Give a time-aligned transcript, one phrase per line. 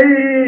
[0.00, 0.39] عليه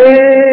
[0.00, 0.49] आए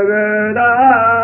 [0.00, 1.23] أبدا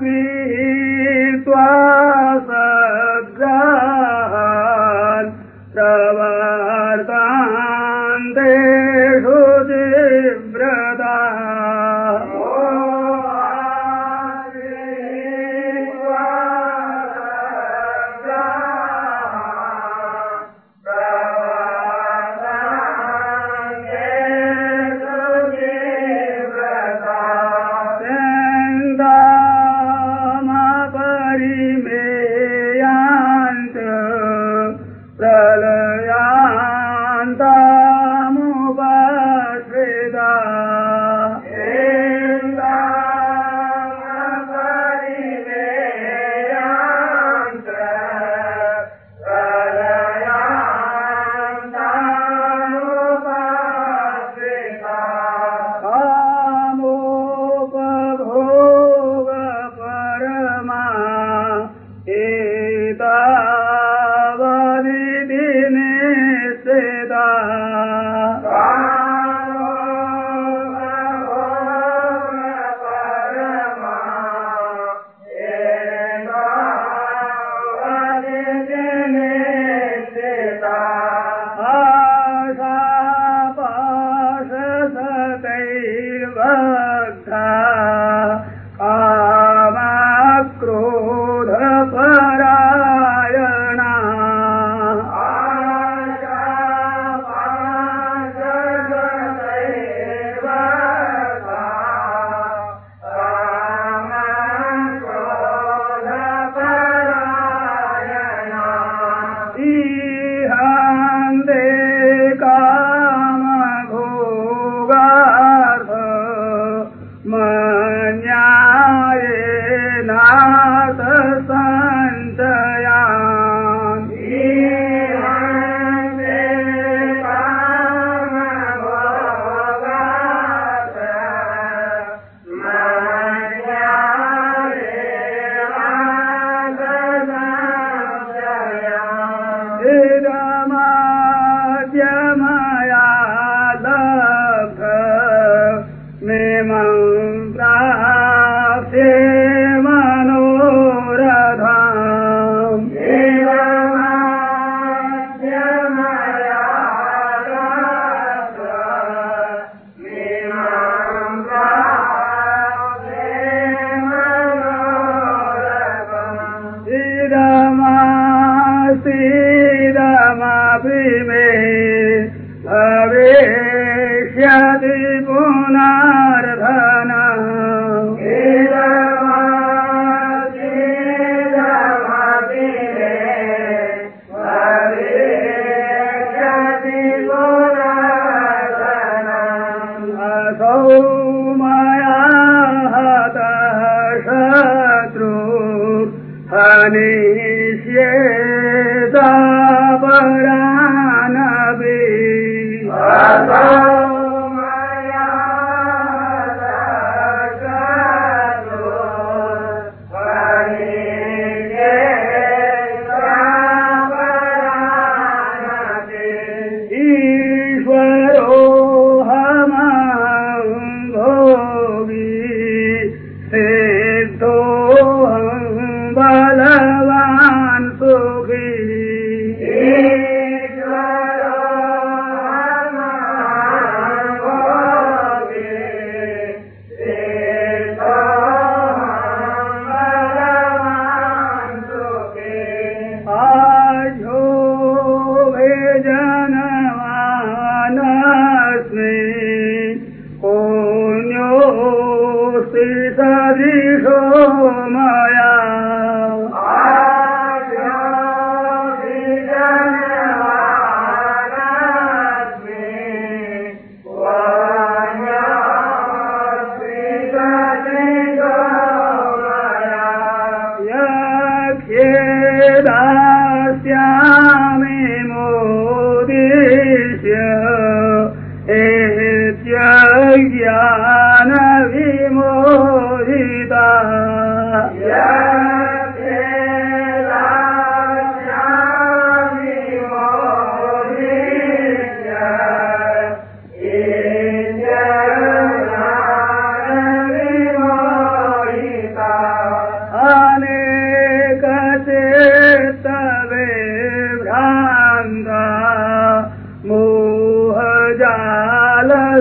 [0.00, 0.75] be.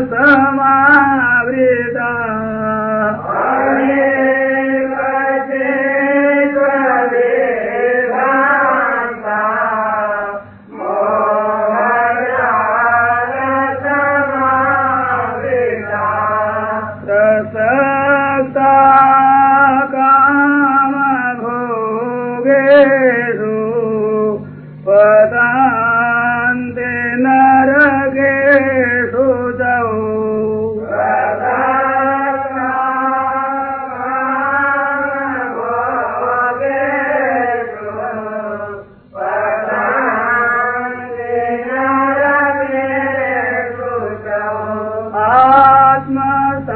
[0.09, 0.94] فما
[46.04, 46.74] आत्मसम्भावेताः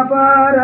[0.00, 0.56] ಅಪಾರ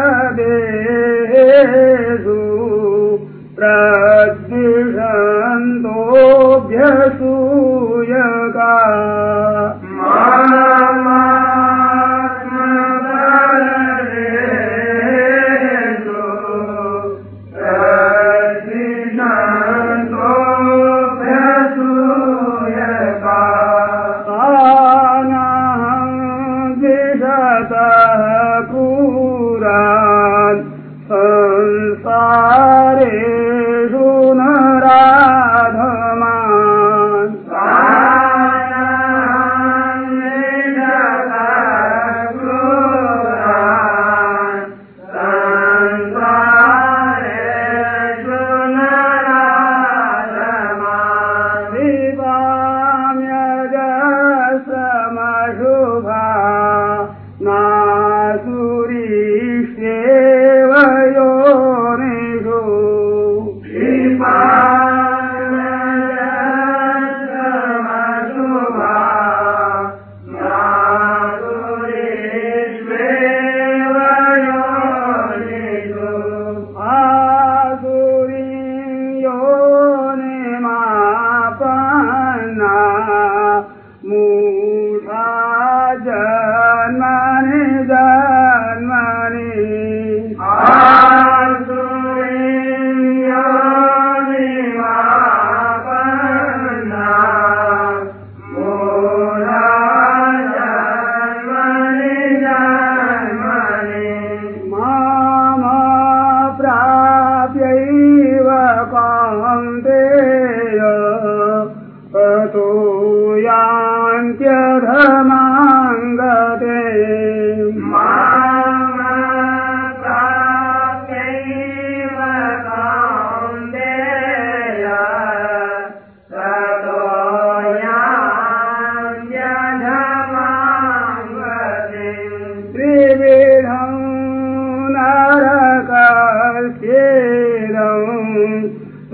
[88.89, 89.51] मारे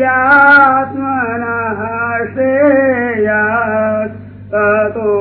[0.00, 1.80] यात्मनः
[2.32, 4.14] श्रेयात्
[4.52, 5.12] ततो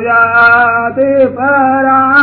[0.00, 2.13] याति परा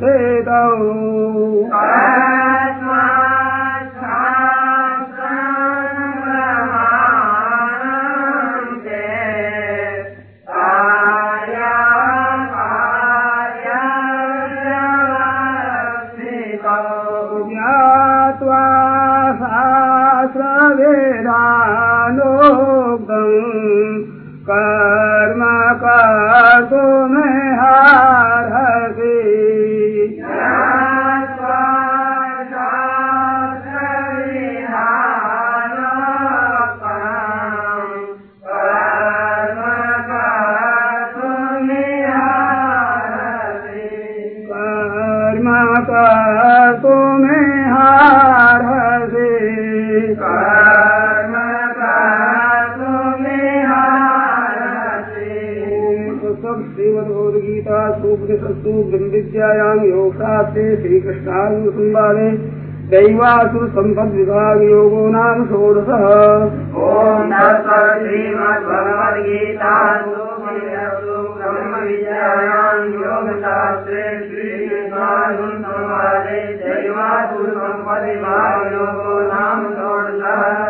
[0.00, 0.42] से
[58.22, 62.26] सूपनिषत्सु ब्रह्मविद्यायां योगशास्त्रे श्रीकृष्णार्जुनसंवादे
[62.90, 66.04] दैवासु सम्पद्विभागयोगो नाम षोडशः।
[66.86, 67.32] ॐ
[77.56, 80.61] सम्पदिभागयोगो नाम षोडशः